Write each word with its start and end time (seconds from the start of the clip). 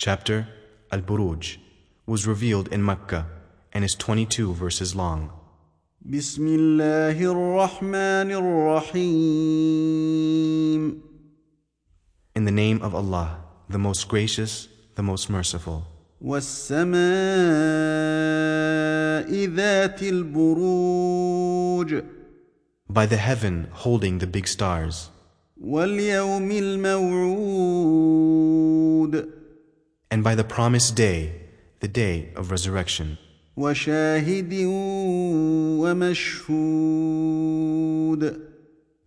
Chapter 0.00 0.46
Al-Buruj 0.92 1.56
was 2.06 2.24
revealed 2.24 2.68
in 2.68 2.84
Mecca 2.84 3.26
and 3.72 3.84
is 3.84 3.96
22 3.96 4.54
verses 4.54 4.94
long. 4.94 5.30
بسم 6.06 6.46
الله 6.46 7.18
الرحمن 7.20 8.30
الرحيم 8.94 11.00
In 12.36 12.44
the 12.44 12.52
name 12.52 12.80
of 12.80 12.94
Allah, 12.94 13.38
the 13.68 13.78
most 13.78 14.06
gracious, 14.08 14.68
the 14.94 15.02
most 15.02 15.28
merciful. 15.28 15.82
والسماء 16.22 16.94
ذات 19.46 20.02
البروج 20.02 22.04
By 22.88 23.04
the 23.06 23.16
heaven 23.16 23.66
holding 23.72 24.18
the 24.18 24.28
big 24.28 24.46
stars, 24.46 25.10
واليوم 25.60 26.50
الموعود 26.50 27.98
and 30.12 30.24
by 30.24 30.34
the 30.34 30.44
promised 30.44 30.96
day, 30.96 31.32
the 31.80 31.88
day 31.88 32.32
of 32.34 32.50
resurrection, 32.50 33.18
وشاهد 33.56 34.52
ومشهود 35.82 37.18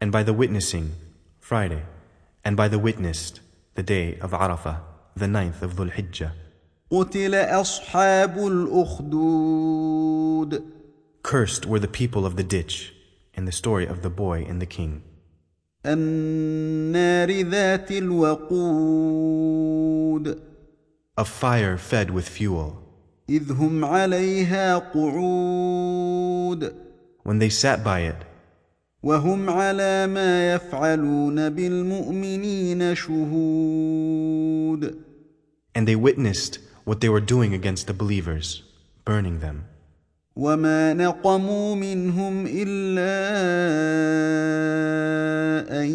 and 0.02 0.12
by 0.12 0.23
the 0.23 0.34
witnessing, 0.34 0.91
Friday, 1.40 1.84
and 2.44 2.58
by 2.58 2.68
the 2.68 2.80
witnessed, 2.80 3.40
the 3.76 3.84
day 3.84 4.18
of 4.20 4.31
Arafah, 4.31 4.81
the 5.16 5.27
ninth 5.27 5.62
of 5.62 5.76
Dhul 5.76 5.91
Hijjah. 5.91 6.31
قتل 6.91 7.34
أصحاب 7.36 8.38
الأخدود 8.38 9.91
Cursed 11.23 11.66
were 11.66 11.80
the 11.80 11.88
people 11.88 12.26
of 12.26 12.36
the 12.36 12.44
ditch, 12.44 12.94
in 13.34 13.45
the 13.45 13.52
story 13.52 13.86
of 13.86 14.02
the 14.02 14.09
boy 14.09 14.44
and 14.48 14.62
the 14.62 14.66
king. 14.66 15.04
النار 15.86 17.44
ذات 17.44 17.91
الوقود 17.91 19.31
Of 21.18 21.27
fire 21.27 21.77
fed 21.77 22.12
with 22.12 22.27
fuel, 22.27 22.78
إذ 23.30 23.52
هم 23.52 23.86
عليها 23.86 24.78
قعود 24.94 26.73
when 27.23 27.39
they 27.39 27.50
sat 27.50 27.84
by 27.84 28.02
it, 28.02 28.16
وهم 29.03 29.50
على 29.50 30.08
ما 30.08 30.56
يفعلون 30.56 31.50
بالمؤمنين 31.50 32.95
شهود 32.95 34.95
and 35.75 35.88
they 35.88 35.95
witnessed 35.95 36.59
what 36.84 37.00
they 37.00 37.09
were 37.09 37.22
doing 37.22 37.53
against 37.53 37.88
the 37.88 37.94
believers, 37.94 38.64
burning 39.06 39.39
them. 39.39 39.66
وما 40.37 40.95
نقموا 40.95 41.75
منهم 41.75 42.47
إلا 42.47 43.17
أن 45.83 45.89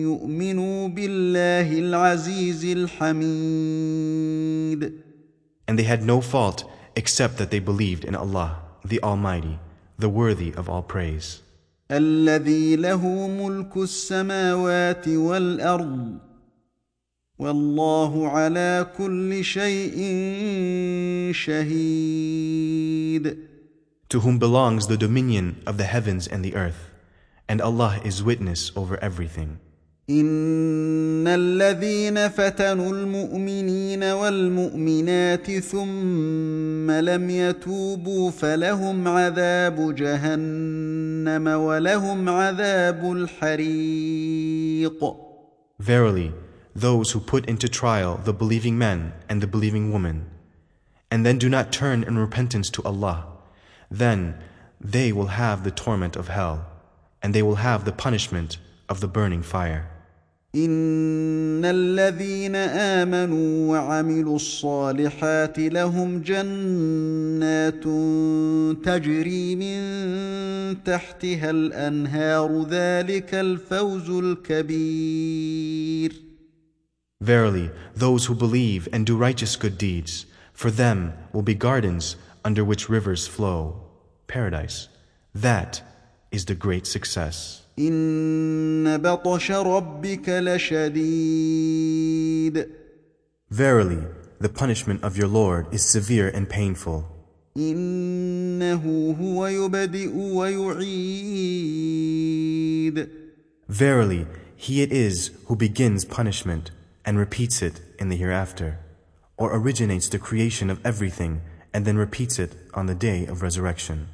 يؤمنوا 0.00 0.88
بالله 0.88 1.78
العزيز 1.78 2.64
الحميد 2.64 3.20
And 5.68 5.78
they 5.78 5.84
had 5.84 6.02
no 6.02 6.20
fault 6.20 6.64
except 6.96 7.36
that 7.36 7.50
they 7.50 7.60
believed 7.60 8.04
in 8.04 8.14
Allah, 8.16 8.56
the 8.84 9.00
Almighty, 9.02 9.58
the 9.98 10.08
worthy 10.08 10.52
of 10.56 10.68
all 10.70 10.82
praise, 10.82 11.42
الذي 11.90 12.76
له 12.76 13.28
ملك 13.28 13.76
السماوات 13.76 15.08
والأرض 15.08 16.18
والله 17.38 18.28
على 18.28 18.86
كل 18.98 19.44
شيء 19.44 19.96
شهيد 21.32 23.49
to 24.09 24.21
whom 24.21 24.39
belongs 24.39 24.87
the 24.87 24.97
dominion 24.97 25.61
of 25.65 25.77
the 25.77 25.83
heavens 25.85 26.27
and 26.27 26.43
the 26.43 26.55
earth, 26.55 26.89
and 27.47 27.61
Allah 27.61 27.99
is 28.03 28.23
witness 28.23 28.71
over 28.75 28.97
everything. 29.03 29.59
ان 30.09 31.27
الذين 31.27 32.29
فتنوا 32.29 32.91
المؤمنين 32.91 34.03
والمؤمنات 34.03 35.51
ثم 35.51 36.91
لم 36.91 37.29
يتوبوا 37.29 38.31
فلهم 38.31 39.07
عذاب 39.07 39.95
جهنم 39.95 41.47
ولهم 41.47 42.29
عذاب 42.29 43.11
الحريق 43.11 45.15
Verily, 45.79 46.31
those 46.75 47.11
who 47.11 47.19
put 47.19 47.45
into 47.47 47.67
trial 47.67 48.19
the 48.23 48.33
believing 48.33 48.77
men 48.77 49.13
and 49.27 49.41
the 49.41 49.47
believing 49.47 49.91
woman, 49.91 50.29
and 51.09 51.25
then 51.25 51.39
do 51.39 51.49
not 51.49 51.71
turn 51.71 52.03
in 52.03 52.17
repentance 52.17 52.69
to 52.69 52.83
Allah, 52.83 53.25
then 53.89 54.35
they 54.79 55.11
will 55.11 55.27
have 55.27 55.63
the 55.63 55.71
torment 55.71 56.15
of 56.15 56.27
hell, 56.27 56.65
and 57.21 57.33
they 57.33 57.41
will 57.41 57.55
have 57.55 57.85
the 57.85 57.91
punishment 57.91 58.57
of 58.89 58.99
the 58.99 59.07
burning 59.07 59.41
fire. 59.41 59.89
ان 60.55 61.65
الذين 61.65 62.55
امنوا 62.55 63.71
وعملوا 63.71 64.35
الصالحات 64.35 65.59
لهم 65.59 66.21
جنات 66.21 67.83
تجري 68.85 69.55
من 69.55 70.83
تحتها 70.83 71.49
الانهار 71.49 72.65
ذلك 72.69 73.33
الفوز 73.33 74.09
الكبير 74.09 76.13
Verily, 77.21 77.71
those 77.95 78.25
who 78.25 78.35
believe 78.35 78.87
and 78.93 79.05
do 79.05 79.17
righteous 79.17 79.55
good 79.55 79.77
deeds, 79.77 80.25
for 80.53 80.69
them 80.69 81.13
will 81.33 81.41
be 81.41 81.55
gardens 81.55 82.17
under 82.44 82.64
which 82.64 82.88
rivers 82.88 83.26
flow, 83.26 83.82
paradise. 84.26 84.88
That 85.34 85.82
is 86.30 86.44
the 86.44 86.54
great 86.54 86.86
success. 86.86 87.62
Verily, 93.50 94.02
the 94.38 94.48
punishment 94.48 95.02
of 95.02 95.16
your 95.16 95.28
Lord 95.28 95.66
is 95.72 95.84
severe 95.84 96.28
and 96.28 96.48
painful. 96.48 97.06
Verily, 103.68 104.26
he 104.56 104.82
it 104.82 104.92
is 104.92 105.30
who 105.46 105.56
begins 105.56 106.04
punishment 106.04 106.70
and 107.04 107.18
repeats 107.18 107.62
it 107.62 107.80
in 107.98 108.08
the 108.08 108.16
hereafter, 108.16 108.78
or 109.36 109.54
originates 109.56 110.08
the 110.08 110.18
creation 110.18 110.70
of 110.70 110.84
everything 110.84 111.40
and 111.72 111.84
then 111.84 111.96
repeats 111.96 112.38
it 112.38 112.52
on 112.74 112.86
the 112.86 112.94
day 112.94 113.26
of 113.26 113.42
resurrection. 113.42 114.08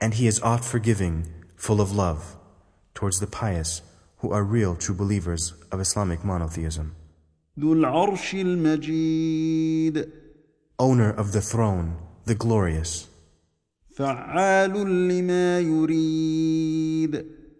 And 0.00 0.14
He 0.14 0.26
is 0.26 0.40
oft 0.42 0.64
forgiving, 0.64 1.26
full 1.56 1.80
of 1.80 1.92
love, 1.94 2.36
towards 2.94 3.20
the 3.20 3.26
pious 3.26 3.82
who 4.18 4.30
are 4.32 4.44
real 4.44 4.74
true 4.76 4.94
believers 4.94 5.52
of 5.70 5.80
Islamic 5.80 6.24
monotheism. 6.24 6.94
Owner 10.78 11.10
of 11.10 11.32
the 11.32 11.40
throne, 11.42 11.96
the 12.24 12.34
glorious. 12.34 13.08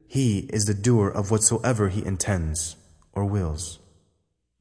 He 0.08 0.48
is 0.52 0.64
the 0.64 0.74
doer 0.74 1.08
of 1.08 1.30
whatsoever 1.30 1.88
he 1.88 2.04
intends 2.04 2.76
or 3.12 3.24
wills. 3.24 3.81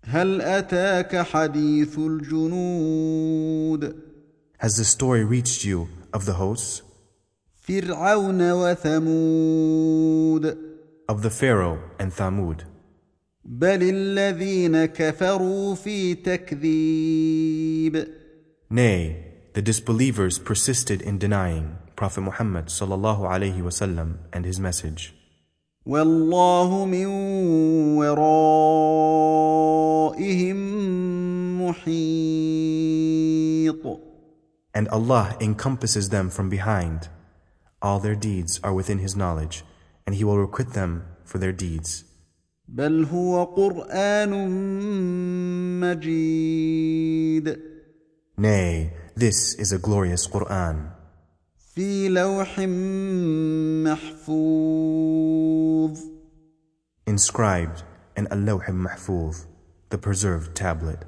هل 0.06 0.42
اتاك 0.42 1.16
حديث 1.16 1.98
الجنود 2.00 3.96
Has 4.58 4.78
the 4.78 4.86
story 4.86 5.24
reached 5.24 5.64
you 5.66 5.88
of 6.14 6.26
the 6.26 6.34
hosts, 6.34 6.82
فرعون 7.56 8.52
وثمود 8.52 10.58
of 11.10 11.22
the 11.22 11.30
Pharaoh 11.30 11.80
and 12.00 12.12
Thamud? 12.12 12.64
بل 13.46 13.84
الذين 13.84 14.86
كفروا 14.86 15.76
في 15.76 16.16
تكذيب 16.16 18.08
Nay, 18.70 19.16
the 19.54 19.62
disbelievers 19.62 20.40
persisted 20.40 21.02
in 21.02 21.18
denying 21.20 21.78
Prophet 21.96 22.22
Muhammad 22.22 22.66
sallallahu 22.68 23.28
alaihi 23.30 23.62
wasallam 23.62 24.18
and 24.34 24.46
his 24.46 24.60
message. 24.60 25.14
والله 25.86 26.86
من 26.86 27.06
ورائهم 27.98 29.81
And 34.75 34.89
Allah 34.89 35.37
encompasses 35.41 36.09
them 36.11 36.31
from 36.31 36.49
behind. 36.49 37.09
All 37.81 37.99
their 38.01 38.15
deeds 38.15 38.61
are 38.63 38.75
within 38.75 38.99
His 38.99 39.17
knowledge, 39.17 39.65
and 40.07 40.15
He 40.15 40.25
will 40.25 40.39
requite 40.39 40.73
them 40.73 41.05
for 41.25 41.39
their 41.39 41.53
deeds. 41.53 42.05
بل 42.69 43.05
هو 43.05 43.45
قران 43.45 44.31
مجيد 45.81 47.57
Nay, 48.39 48.93
this 49.15 49.55
is 49.55 49.73
a 49.73 49.79
glorious 49.79 50.27
Quran, 50.27 50.91
في 51.75 52.09
لوح 52.09 52.59
محفوظ 53.85 55.37
inscribed 57.07 57.85
in 58.17 58.27
Al-Lawh 58.31 58.63
al-Mahfuz, 58.67 59.47
the 59.91 59.99
preserved 59.99 60.55
tablet. 60.55 61.05